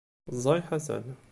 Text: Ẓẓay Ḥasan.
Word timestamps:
Ẓẓay 0.35 0.61
Ḥasan. 0.67 1.05